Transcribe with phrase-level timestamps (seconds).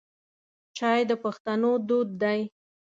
[0.77, 2.39] چای د پښتنو دود دی.